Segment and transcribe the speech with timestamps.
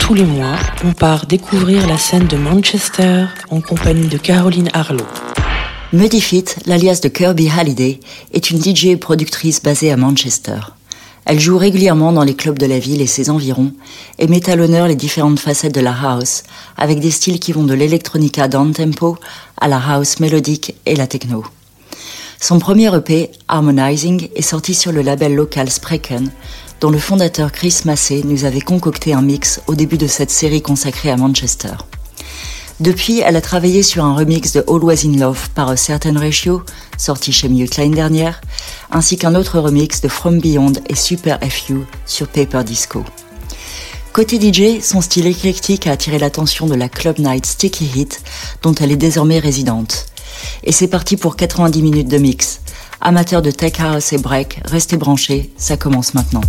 [0.00, 5.06] Tous les mois, on part découvrir la scène de Manchester en compagnie de Caroline Harlow.
[5.92, 8.00] Muddy l'alias de Kirby Halliday,
[8.32, 10.58] est une DJ et productrice basée à Manchester.
[11.24, 13.72] Elle joue régulièrement dans les clubs de la ville et ses environs
[14.18, 16.42] et met à l'honneur les différentes facettes de la house
[16.76, 19.18] avec des styles qui vont de l'electronica down-tempo
[19.60, 21.44] à la house mélodique et la techno.
[22.40, 26.30] Son premier EP, Harmonizing, est sorti sur le label local Spreken,
[26.84, 30.60] dont le fondateur Chris Massey nous avait concocté un mix au début de cette série
[30.60, 31.72] consacrée à Manchester.
[32.78, 36.62] Depuis, elle a travaillé sur un remix de Always in Love par A Certain Ratio,
[36.98, 38.42] sorti chez Mute l'année dernière,
[38.90, 43.02] ainsi qu'un autre remix de From Beyond et Super FU sur Paper Disco.
[44.12, 48.20] Côté DJ, son style éclectique a attiré l'attention de la Club Night Sticky Hit,
[48.60, 50.08] dont elle est désormais résidente.
[50.64, 52.60] Et c'est parti pour 90 minutes de mix.
[53.06, 56.40] Amateurs de tech house et break, restez branchés, ça commence maintenant.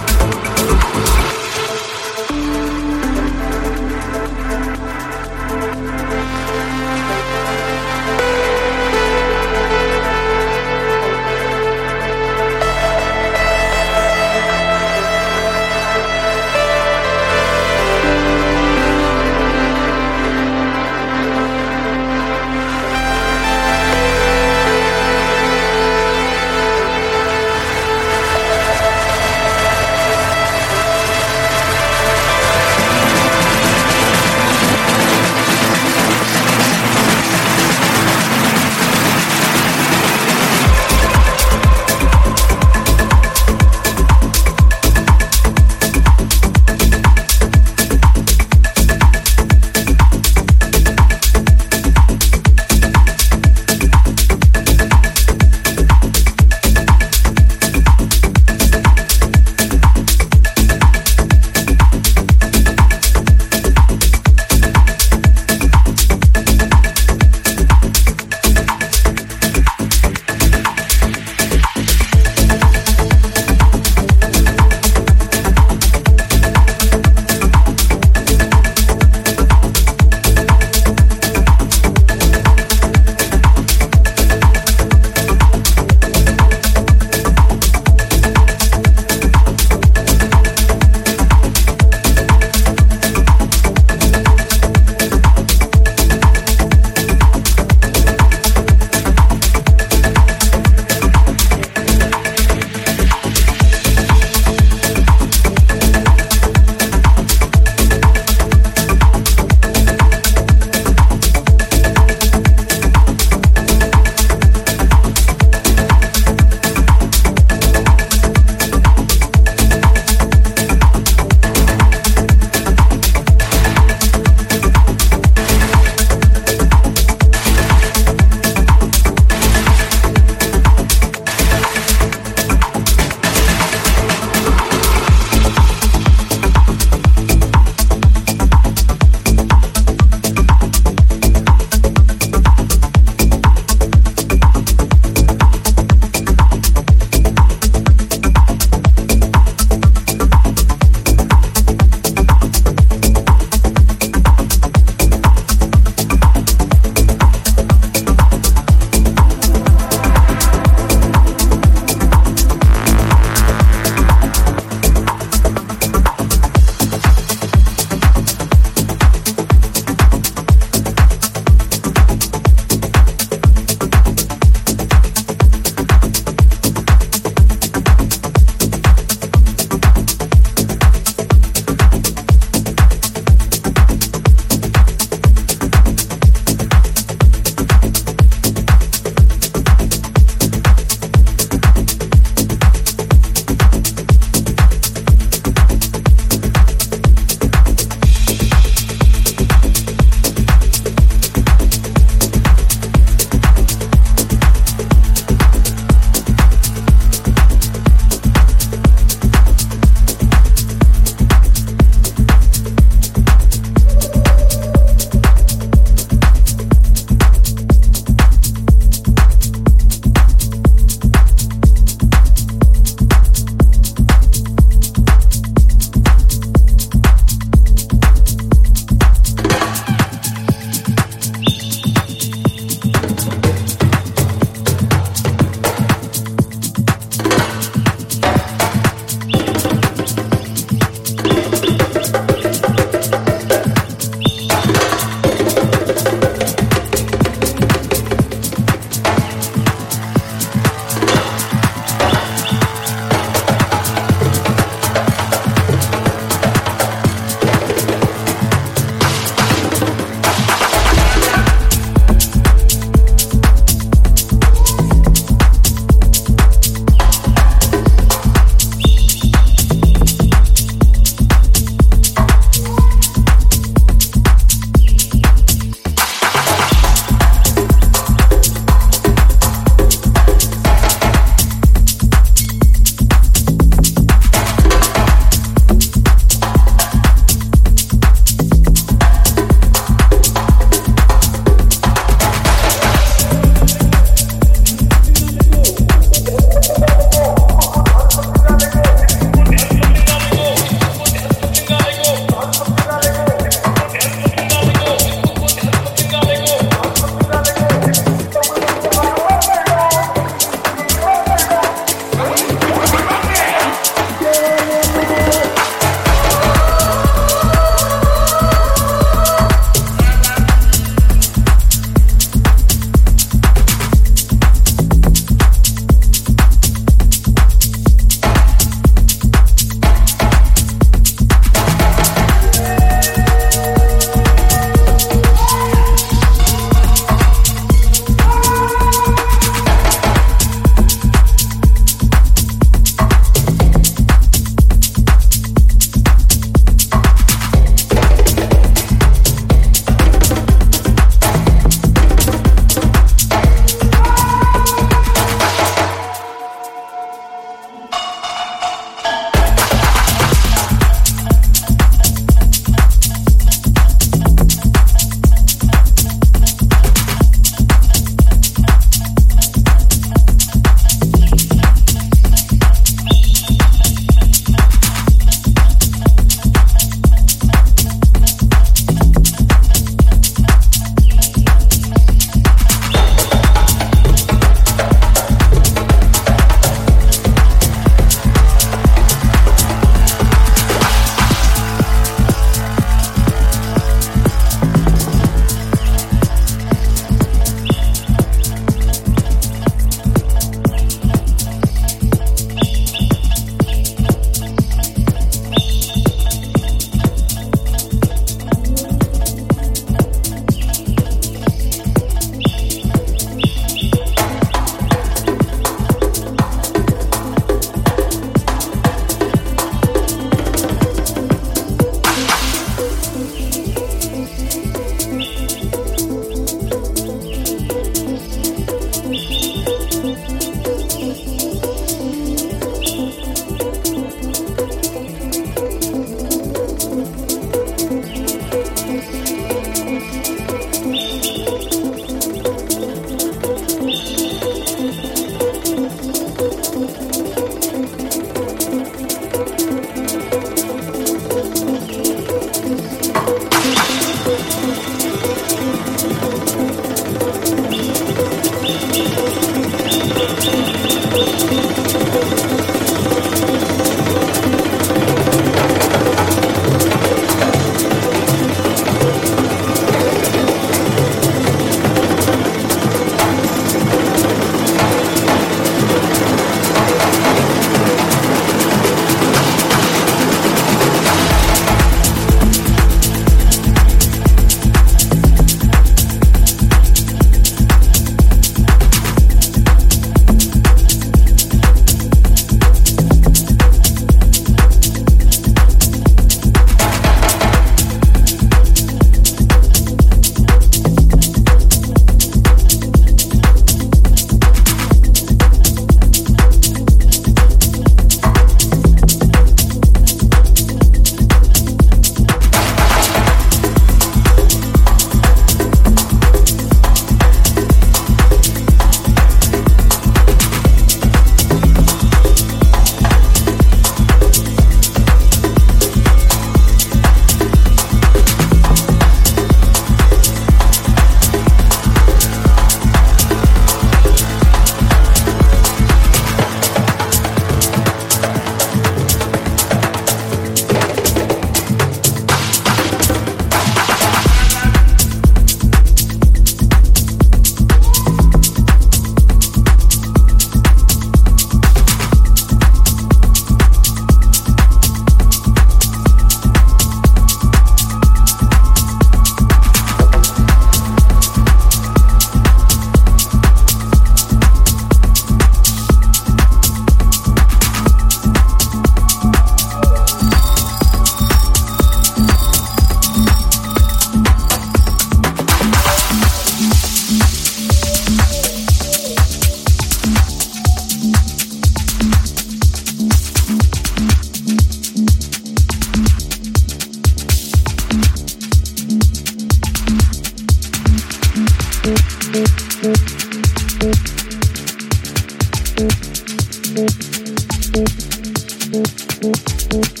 [599.70, 600.00] Thank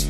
[0.00, 0.05] you.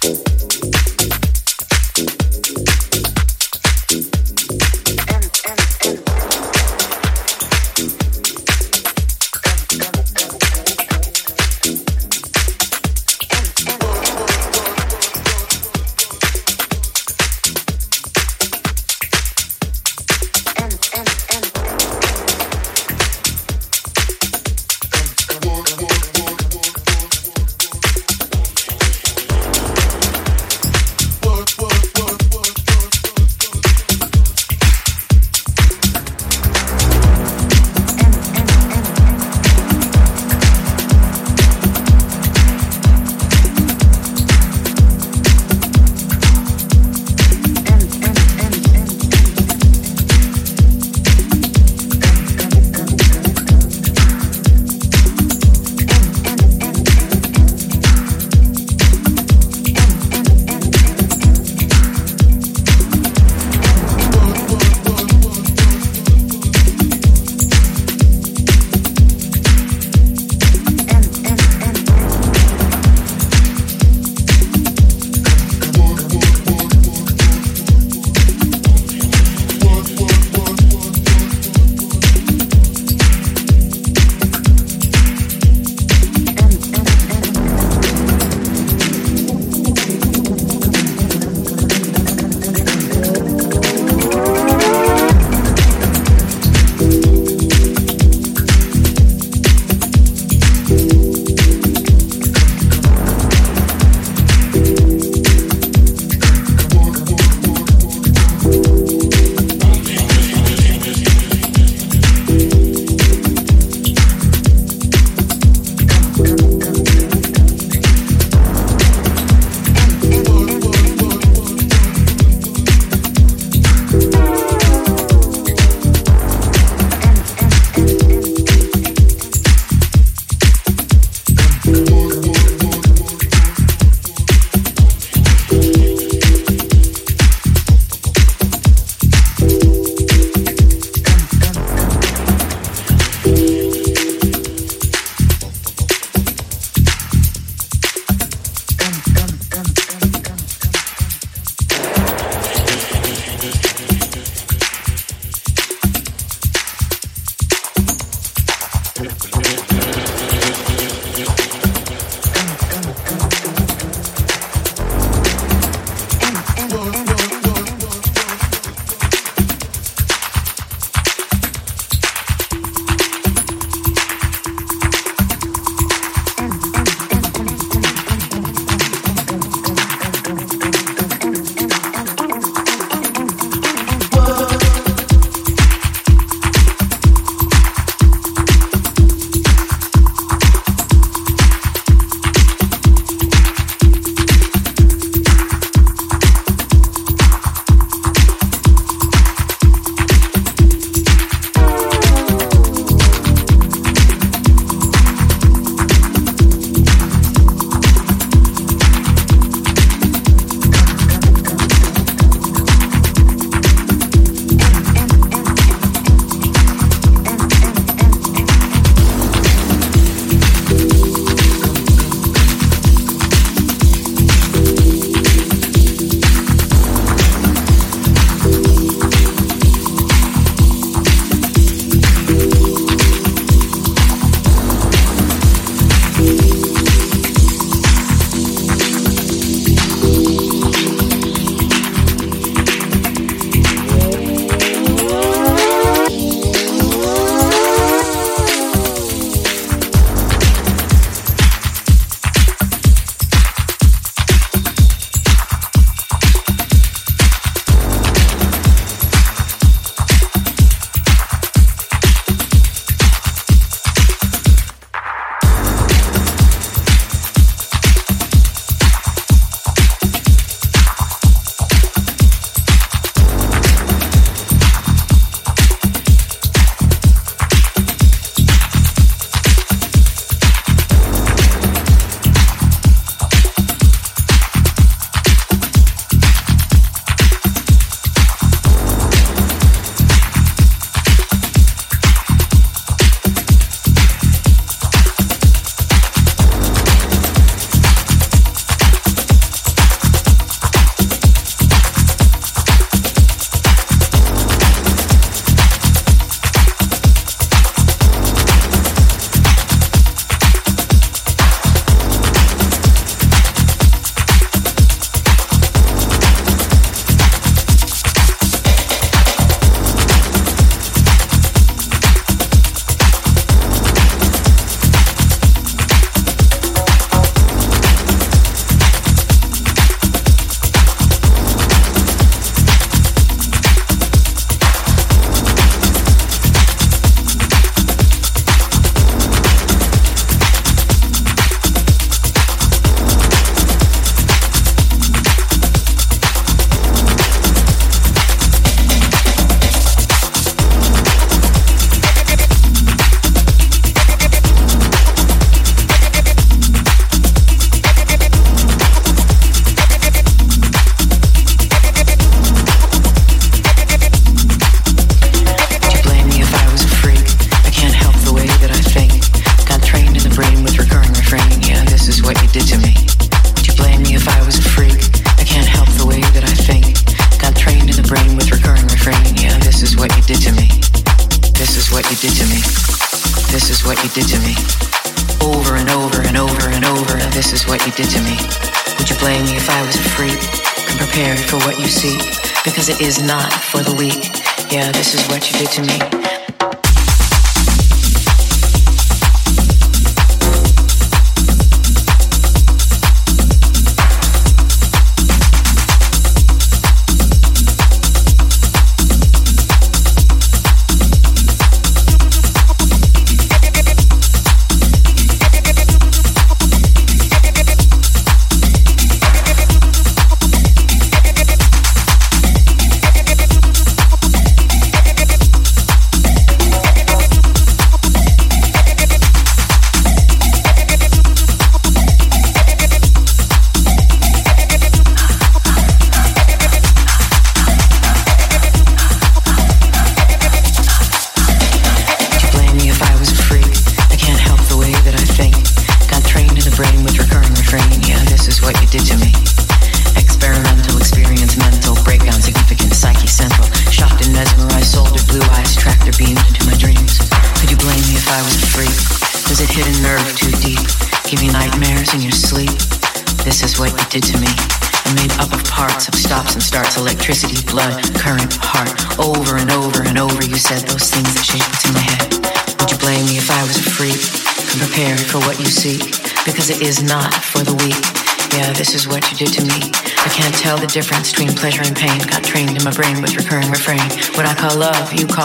[0.00, 0.37] Thank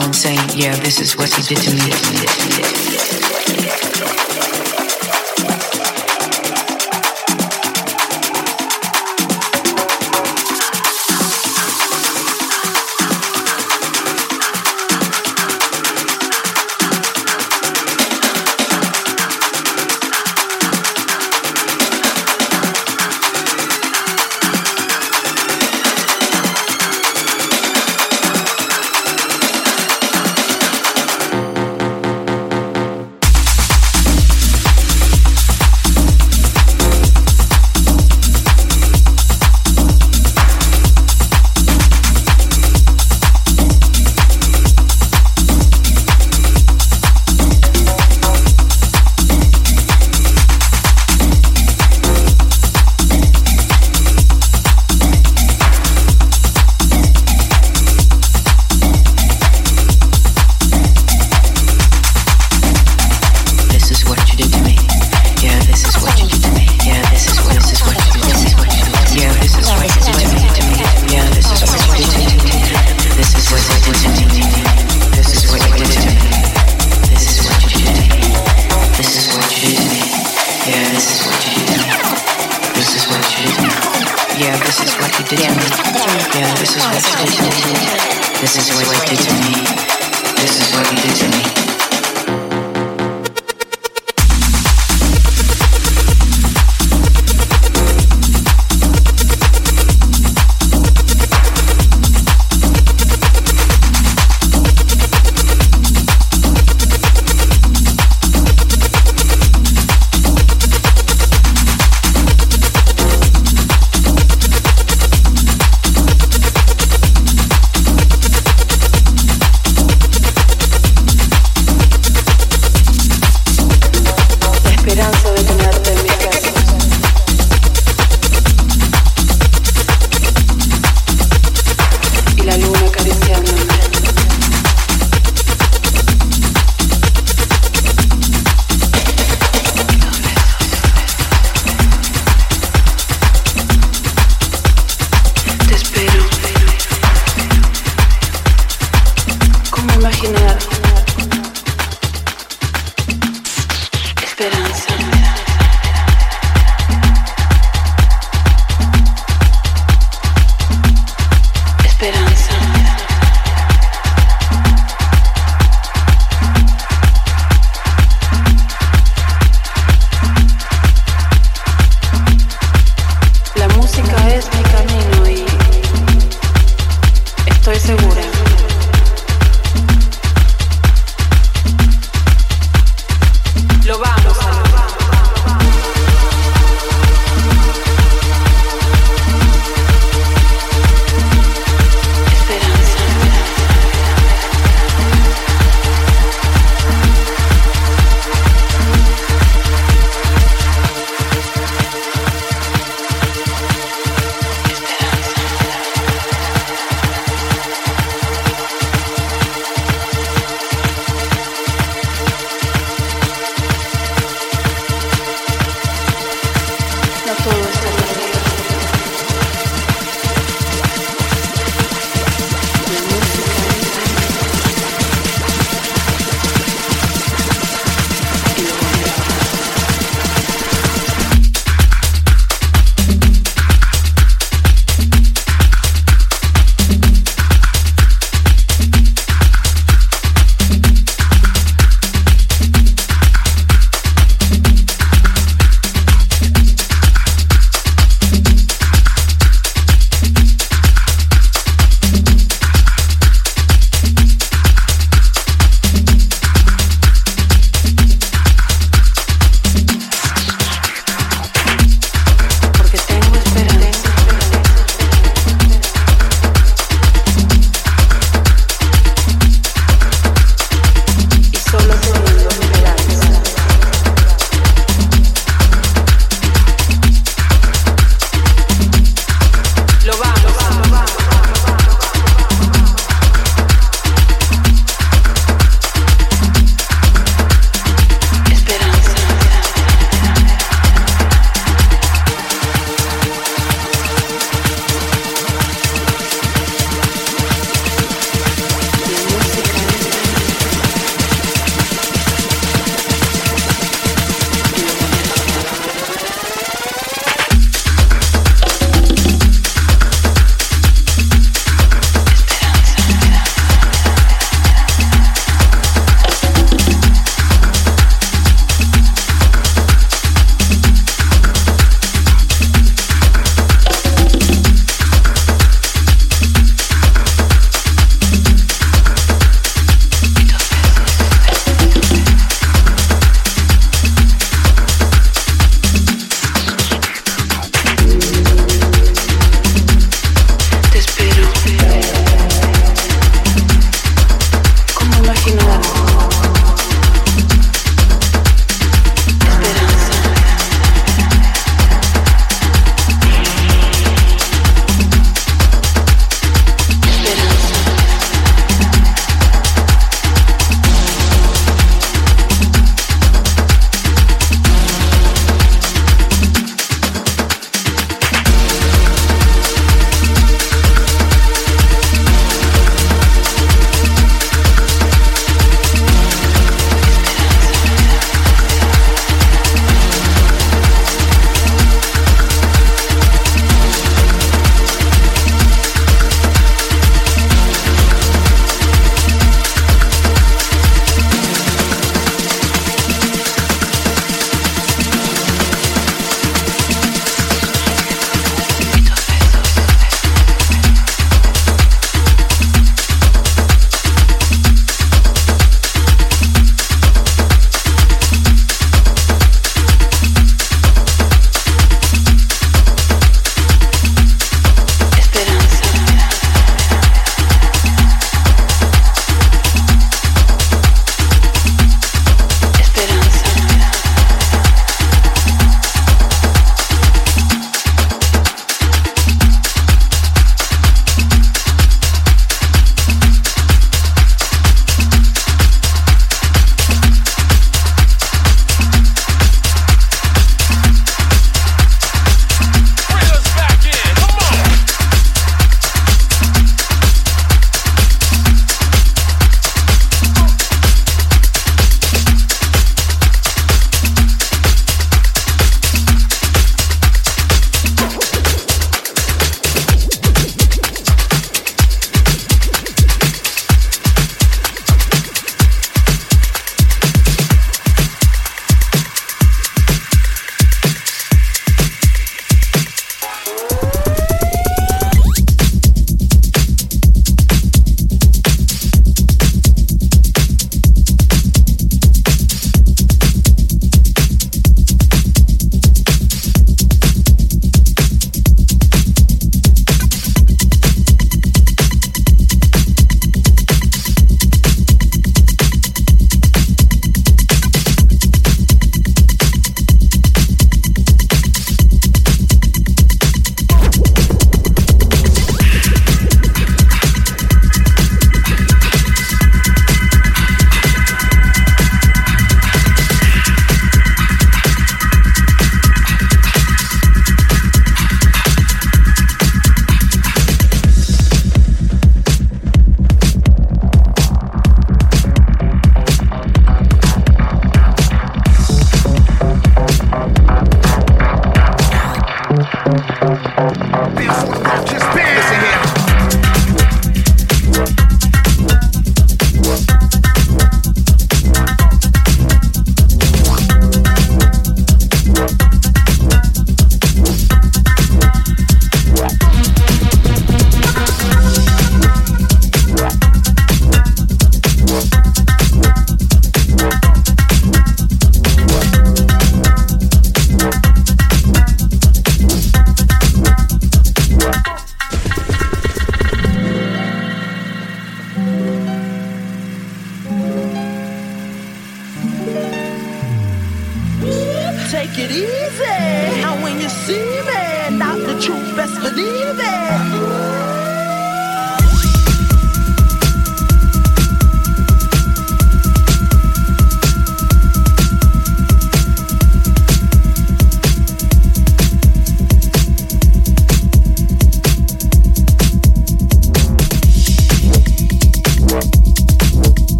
[0.00, 2.05] phone saying, yeah, this is what you did to me.